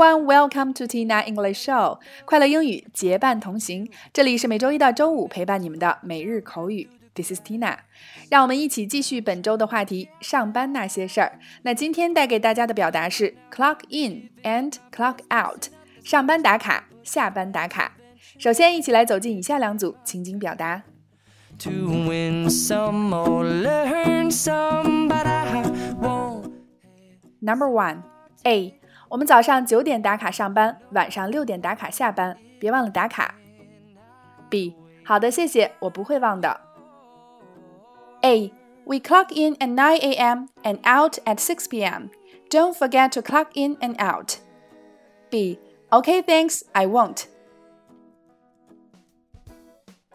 [0.00, 1.98] everyone, welcome to Tina English Show。
[2.24, 6.88] 快乐英语结伴同行，这里是每周一到周五陪伴你们的每日口语。
[7.14, 7.76] This is Tina，
[8.30, 11.38] 让我们一起继续本周的话题——上班那些事儿。
[11.60, 15.66] 那今天带给大家的表达是 clock in and clock out，
[16.02, 17.92] 上班打卡，下班打卡。
[18.38, 20.84] 首先，一起来走进以下两组情景表达。
[21.58, 25.64] To win some or learn some, but I
[26.00, 26.50] won't.
[27.40, 28.04] Number one,
[28.44, 28.79] A.
[29.10, 33.34] 我们早上九点打卡上班，晚上六点打卡下班，别忘了打卡。
[34.48, 34.74] B.
[35.04, 36.60] 好的，谢谢，我不会忘的。
[38.22, 38.52] A.
[38.84, 40.48] We clock in at 9 a.m.
[40.62, 42.10] and out at 6 p.m.
[42.48, 44.36] Don't forget to clock in and out.
[45.28, 45.58] B.
[45.90, 47.24] Okay, thanks, I won't.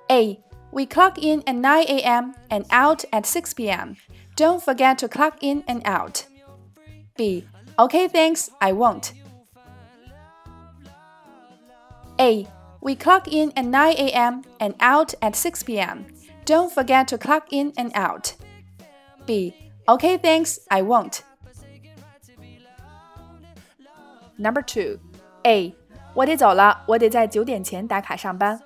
[0.10, 0.40] A.
[0.72, 2.36] We clock in at 9 a.m.
[2.50, 3.98] and out at 6 p.m.
[4.38, 6.26] Don't forget to clock in and out.
[7.18, 7.46] B.
[7.78, 9.14] Okay, thanks, I won't.
[12.20, 12.48] A.
[12.82, 14.44] We clock in at 9 a.m.
[14.60, 16.06] and out at 6 p.m.
[16.46, 18.34] Don't forget to clock in and out.
[19.26, 19.54] B.
[19.88, 21.22] Okay, thanks, I won't.
[24.38, 25.00] Number two.
[25.44, 25.76] A.
[26.14, 28.60] 我得走了，我得在九点前打卡上班。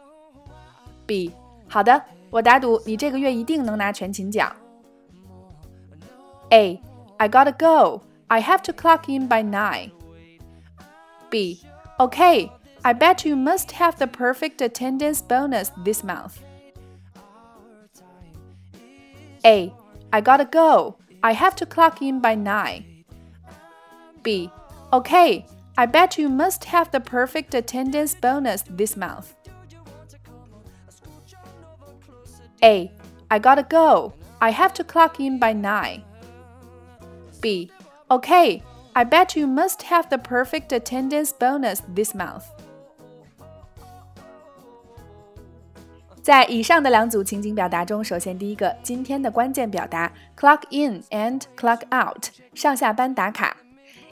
[1.06, 1.32] B.
[1.68, 4.54] 好的，我打赌你这个月一定能拿全勤奖。
[6.50, 6.82] A.
[7.18, 8.02] I gotta go.
[8.31, 9.91] I have to clock in by 9.
[11.31, 11.61] B.
[11.99, 12.53] Okay,
[12.85, 16.41] I bet you must have the perfect attendance bonus this month.
[19.45, 19.75] A.
[20.13, 20.97] I gotta go.
[21.23, 23.05] I have to clock in by 9.
[24.23, 24.51] B.
[24.93, 25.45] Okay,
[25.77, 29.35] I bet you must have the perfect attendance bonus this month.
[32.63, 32.93] A.
[33.31, 34.15] I gotta go.
[34.41, 36.05] I have to clock in by 9.
[37.41, 37.71] B.
[38.11, 38.61] Okay,
[38.93, 42.43] I bet you must have the perfect attendance bonus this month.
[46.21, 53.57] 在以上的两组情景表达中，首先第一个，今天的关键表达 clock in and clock out，上下班打卡。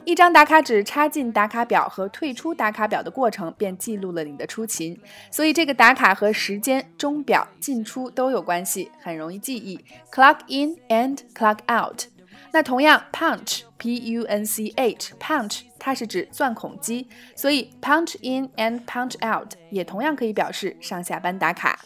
[0.05, 4.97] 一张打卡纸插进打卡表和退出打卡表的过程，便记录了你的出勤。
[5.29, 9.77] 所以这个打卡和时间、钟表进出都有关系，很容易记忆。
[10.09, 12.05] clock in and clock out。
[12.51, 21.79] 那同样，punch p u n c h punch 它是指钻孔机，所以 punch in and punch out 也同样可以表示上下班打卡。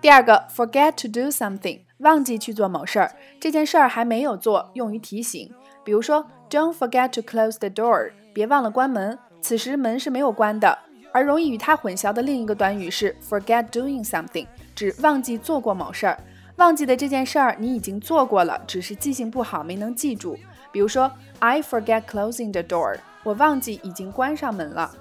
[0.00, 5.52] 第二个，forget to do something 忘记去做某事儿，这件事儿还没有做，用于提醒。
[5.82, 10.78] 比如说，don't forget to close the door 别忘了关门，此时门是没有关的。
[11.12, 16.18] 而容易与它混淆的另一个短语是 forget doing something，指忘记做过某事儿。
[16.56, 20.38] 忘记的这件事儿你已经做过了，只是记性不好没能记住。
[20.70, 21.10] 比如说
[21.40, 24.94] ，I forget closing the door，我忘记已经关上门了。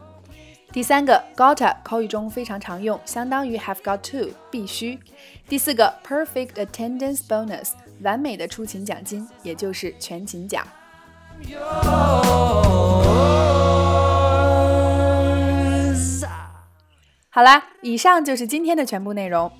[0.72, 4.98] 第三个，gotta 口语中非常常用，相当于 have got to 必须。
[5.48, 10.66] 第四个，perfect attendance bonus 完美的出勤奖金，也就是全勤奖。
[17.30, 19.52] 好啦，以上就是今天的全部内容。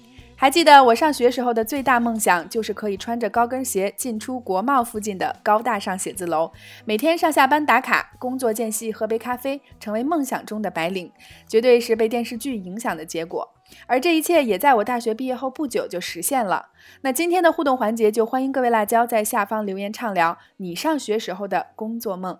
[0.44, 6.52] 还记得我上学时候的最大梦想就是可以穿着高跟鞋进出国贸附近的高大上写字楼，
[6.84, 11.10] 每天上下班打卡，工作间隙喝杯咖啡，成为梦想中的白领，
[11.48, 13.54] 绝对是被电视剧影响的结果。
[13.88, 16.72] 而这一切也在我大学毕业后不久就实现了。
[17.04, 22.38] 那今天的互动环节就欢迎各位辣椒在下方留言畅聊你上学时候的工作梦。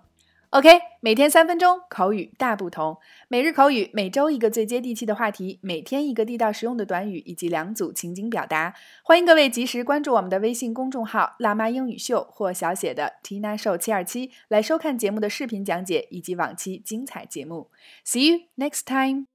[0.54, 0.68] OK，
[1.00, 2.96] 每天三分钟，口语大不同。
[3.26, 8.72] 每日口语，每周一个最接地气的话题，每天一个地道实用的短语，以及两组情景表达。
[9.02, 17.72] 欢迎各位及时关注我们的微信公众号“辣妈英语秀”或小写的 Tina Show 七二七，来收看节目的视频讲解以及往期精彩节目。
[18.06, 19.33] See you next time.